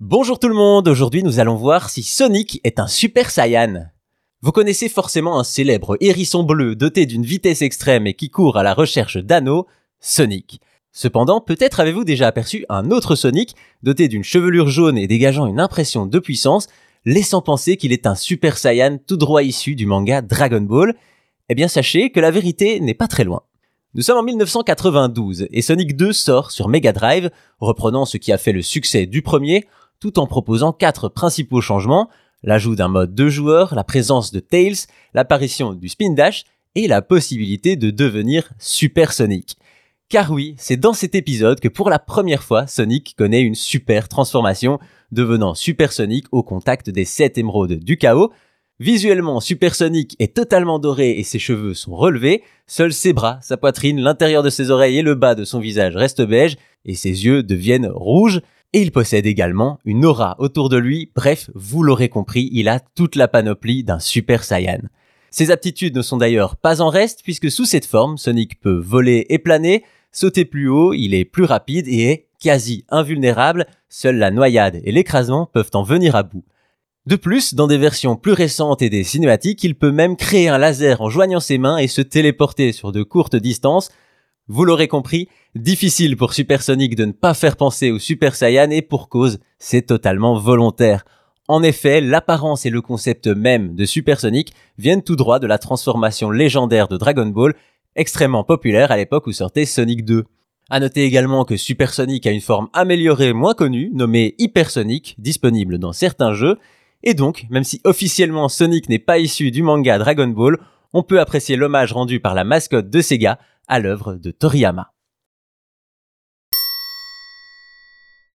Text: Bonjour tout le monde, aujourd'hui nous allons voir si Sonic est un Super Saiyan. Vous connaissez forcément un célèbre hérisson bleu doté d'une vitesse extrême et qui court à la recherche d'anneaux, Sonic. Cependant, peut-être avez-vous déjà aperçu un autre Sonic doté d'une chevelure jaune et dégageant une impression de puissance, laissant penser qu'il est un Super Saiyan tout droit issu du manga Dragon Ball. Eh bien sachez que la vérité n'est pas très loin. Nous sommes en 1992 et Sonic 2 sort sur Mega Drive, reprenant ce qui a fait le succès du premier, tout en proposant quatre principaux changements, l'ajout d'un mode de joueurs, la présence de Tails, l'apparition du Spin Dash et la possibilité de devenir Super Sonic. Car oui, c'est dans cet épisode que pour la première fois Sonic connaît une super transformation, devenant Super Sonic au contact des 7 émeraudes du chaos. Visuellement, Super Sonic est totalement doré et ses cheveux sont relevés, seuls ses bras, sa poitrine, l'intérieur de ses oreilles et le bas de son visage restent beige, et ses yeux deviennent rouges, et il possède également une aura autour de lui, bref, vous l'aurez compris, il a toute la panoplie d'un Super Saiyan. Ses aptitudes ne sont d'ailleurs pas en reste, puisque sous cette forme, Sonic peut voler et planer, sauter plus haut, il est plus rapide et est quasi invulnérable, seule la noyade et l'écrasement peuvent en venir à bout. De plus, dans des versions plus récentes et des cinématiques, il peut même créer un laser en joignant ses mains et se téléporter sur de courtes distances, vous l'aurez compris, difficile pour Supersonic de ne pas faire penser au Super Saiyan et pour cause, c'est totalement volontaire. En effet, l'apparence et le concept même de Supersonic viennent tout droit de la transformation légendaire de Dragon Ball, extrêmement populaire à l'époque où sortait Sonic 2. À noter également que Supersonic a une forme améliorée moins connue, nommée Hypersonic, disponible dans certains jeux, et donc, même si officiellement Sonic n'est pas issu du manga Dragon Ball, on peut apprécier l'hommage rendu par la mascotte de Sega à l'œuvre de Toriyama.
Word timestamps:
Bonjour 0.00 0.38
tout 0.38 0.48
le 0.48 0.54
monde, 0.54 0.88
aujourd'hui 0.88 1.22
nous 1.22 1.40
allons 1.40 1.54
voir 1.54 1.88
si 1.88 2.02
Sonic 2.02 2.60
est 2.64 2.78
un 2.78 2.86
Super 2.86 3.30
Saiyan. 3.30 3.86
Vous 4.42 4.52
connaissez 4.52 4.90
forcément 4.90 5.40
un 5.40 5.42
célèbre 5.42 5.96
hérisson 6.00 6.42
bleu 6.42 6.76
doté 6.76 7.06
d'une 7.06 7.24
vitesse 7.24 7.62
extrême 7.62 8.06
et 8.06 8.12
qui 8.12 8.28
court 8.28 8.58
à 8.58 8.62
la 8.62 8.74
recherche 8.74 9.16
d'anneaux, 9.16 9.66
Sonic. 9.98 10.60
Cependant, 10.92 11.40
peut-être 11.40 11.80
avez-vous 11.80 12.04
déjà 12.04 12.26
aperçu 12.26 12.66
un 12.68 12.90
autre 12.90 13.14
Sonic 13.14 13.56
doté 13.82 14.08
d'une 14.08 14.22
chevelure 14.22 14.68
jaune 14.68 14.98
et 14.98 15.06
dégageant 15.06 15.46
une 15.46 15.60
impression 15.60 16.04
de 16.04 16.18
puissance, 16.18 16.66
laissant 17.06 17.40
penser 17.40 17.78
qu'il 17.78 17.94
est 17.94 18.06
un 18.06 18.16
Super 18.16 18.58
Saiyan 18.58 18.98
tout 18.98 19.16
droit 19.16 19.42
issu 19.42 19.76
du 19.76 19.86
manga 19.86 20.20
Dragon 20.20 20.60
Ball. 20.60 20.94
Eh 21.48 21.54
bien 21.54 21.68
sachez 21.68 22.10
que 22.10 22.20
la 22.20 22.30
vérité 22.30 22.80
n'est 22.80 22.92
pas 22.92 23.08
très 23.08 23.24
loin. 23.24 23.44
Nous 23.94 24.02
sommes 24.02 24.18
en 24.18 24.22
1992 24.24 25.46
et 25.50 25.62
Sonic 25.62 25.96
2 25.96 26.12
sort 26.12 26.50
sur 26.50 26.68
Mega 26.68 26.92
Drive, 26.92 27.30
reprenant 27.60 28.04
ce 28.04 28.18
qui 28.18 28.30
a 28.30 28.36
fait 28.36 28.52
le 28.52 28.60
succès 28.60 29.06
du 29.06 29.22
premier, 29.22 29.64
tout 30.00 30.18
en 30.18 30.26
proposant 30.26 30.72
quatre 30.72 31.08
principaux 31.08 31.60
changements, 31.60 32.08
l'ajout 32.42 32.76
d'un 32.76 32.88
mode 32.88 33.14
de 33.14 33.28
joueurs, 33.28 33.74
la 33.74 33.84
présence 33.84 34.32
de 34.32 34.40
Tails, 34.40 34.86
l'apparition 35.14 35.74
du 35.74 35.88
Spin 35.88 36.12
Dash 36.12 36.44
et 36.74 36.86
la 36.86 37.02
possibilité 37.02 37.76
de 37.76 37.90
devenir 37.90 38.50
Super 38.58 39.12
Sonic. 39.12 39.56
Car 40.08 40.30
oui, 40.30 40.54
c'est 40.56 40.76
dans 40.76 40.92
cet 40.92 41.16
épisode 41.16 41.58
que 41.58 41.68
pour 41.68 41.90
la 41.90 41.98
première 41.98 42.44
fois 42.44 42.68
Sonic 42.68 43.16
connaît 43.18 43.42
une 43.42 43.56
super 43.56 44.08
transformation, 44.08 44.78
devenant 45.10 45.54
Super 45.54 45.92
Sonic 45.92 46.26
au 46.30 46.42
contact 46.44 46.90
des 46.90 47.04
7 47.04 47.38
émeraudes 47.38 47.80
du 47.80 47.96
chaos. 47.96 48.32
Visuellement, 48.78 49.40
Super 49.40 49.74
Sonic 49.74 50.14
est 50.20 50.36
totalement 50.36 50.78
doré 50.78 51.18
et 51.18 51.24
ses 51.24 51.38
cheveux 51.38 51.74
sont 51.74 51.96
relevés, 51.96 52.44
seuls 52.66 52.92
ses 52.92 53.14
bras, 53.14 53.38
sa 53.40 53.56
poitrine, 53.56 54.00
l'intérieur 54.00 54.42
de 54.42 54.50
ses 54.50 54.70
oreilles 54.70 54.98
et 54.98 55.02
le 55.02 55.14
bas 55.14 55.34
de 55.34 55.44
son 55.44 55.58
visage 55.58 55.96
restent 55.96 56.22
beige, 56.22 56.56
et 56.84 56.94
ses 56.94 57.24
yeux 57.24 57.42
deviennent 57.42 57.90
rouges, 57.92 58.42
et 58.72 58.82
il 58.82 58.92
possède 58.92 59.26
également 59.26 59.78
une 59.84 60.04
aura 60.04 60.36
autour 60.38 60.68
de 60.68 60.76
lui, 60.76 61.10
bref, 61.14 61.50
vous 61.54 61.82
l'aurez 61.82 62.08
compris, 62.08 62.48
il 62.52 62.68
a 62.68 62.80
toute 62.80 63.16
la 63.16 63.28
panoplie 63.28 63.84
d'un 63.84 63.98
Super 63.98 64.44
Saiyan. 64.44 64.80
Ses 65.30 65.50
aptitudes 65.50 65.96
ne 65.96 66.02
sont 66.02 66.16
d'ailleurs 66.16 66.56
pas 66.56 66.80
en 66.80 66.88
reste, 66.88 67.20
puisque 67.22 67.50
sous 67.50 67.64
cette 67.64 67.86
forme, 67.86 68.16
Sonic 68.16 68.60
peut 68.60 68.78
voler 68.78 69.26
et 69.28 69.38
planer, 69.38 69.84
sauter 70.12 70.44
plus 70.44 70.68
haut, 70.68 70.94
il 70.94 71.14
est 71.14 71.24
plus 71.24 71.44
rapide 71.44 71.88
et 71.88 72.10
est 72.10 72.26
quasi 72.40 72.84
invulnérable, 72.88 73.66
seule 73.88 74.16
la 74.16 74.30
noyade 74.30 74.80
et 74.84 74.92
l'écrasement 74.92 75.46
peuvent 75.46 75.70
en 75.74 75.82
venir 75.82 76.16
à 76.16 76.22
bout. 76.22 76.44
De 77.06 77.16
plus, 77.16 77.54
dans 77.54 77.68
des 77.68 77.78
versions 77.78 78.16
plus 78.16 78.32
récentes 78.32 78.82
et 78.82 78.90
des 78.90 79.04
cinématiques, 79.04 79.62
il 79.62 79.76
peut 79.76 79.92
même 79.92 80.16
créer 80.16 80.48
un 80.48 80.58
laser 80.58 81.00
en 81.00 81.08
joignant 81.08 81.38
ses 81.38 81.56
mains 81.56 81.76
et 81.76 81.86
se 81.86 82.02
téléporter 82.02 82.72
sur 82.72 82.90
de 82.90 83.04
courtes 83.04 83.36
distances, 83.36 83.90
vous 84.48 84.64
l'aurez 84.64 84.86
compris, 84.86 85.28
difficile 85.54 86.16
pour 86.16 86.32
Supersonic 86.32 86.94
de 86.94 87.04
ne 87.04 87.12
pas 87.12 87.34
faire 87.34 87.56
penser 87.56 87.90
au 87.90 87.98
Super 87.98 88.36
Saiyan 88.36 88.70
et 88.70 88.82
pour 88.82 89.08
cause, 89.08 89.40
c'est 89.58 89.82
totalement 89.82 90.38
volontaire. 90.38 91.04
En 91.48 91.62
effet, 91.62 92.00
l'apparence 92.00 92.66
et 92.66 92.70
le 92.70 92.80
concept 92.80 93.26
même 93.26 93.74
de 93.74 93.84
Supersonic 93.84 94.52
viennent 94.78 95.02
tout 95.02 95.16
droit 95.16 95.38
de 95.38 95.46
la 95.46 95.58
transformation 95.58 96.30
légendaire 96.30 96.88
de 96.88 96.96
Dragon 96.96 97.26
Ball, 97.26 97.54
extrêmement 97.96 98.44
populaire 98.44 98.90
à 98.92 98.96
l'époque 98.96 99.26
où 99.26 99.32
sortait 99.32 99.64
Sonic 99.64 100.04
2. 100.04 100.24
À 100.70 100.80
noter 100.80 101.04
également 101.04 101.44
que 101.44 101.56
Supersonic 101.56 102.26
a 102.26 102.32
une 102.32 102.40
forme 102.40 102.68
améliorée 102.72 103.32
moins 103.32 103.54
connue, 103.54 103.90
nommée 103.94 104.34
Hypersonic, 104.38 105.14
disponible 105.18 105.78
dans 105.78 105.92
certains 105.92 106.34
jeux, 106.34 106.58
et 107.02 107.14
donc, 107.14 107.46
même 107.50 107.64
si 107.64 107.80
officiellement 107.84 108.48
Sonic 108.48 108.88
n'est 108.88 108.98
pas 108.98 109.18
issu 109.18 109.50
du 109.50 109.62
manga 109.62 109.98
Dragon 109.98 110.26
Ball, 110.26 110.58
on 110.92 111.02
peut 111.02 111.20
apprécier 111.20 111.56
l'hommage 111.56 111.92
rendu 111.92 112.20
par 112.20 112.34
la 112.34 112.44
mascotte 112.44 112.90
de 112.90 113.00
Sega 113.00 113.38
à 113.68 113.78
l'œuvre 113.78 114.14
de 114.14 114.30
Toriyama. 114.30 114.95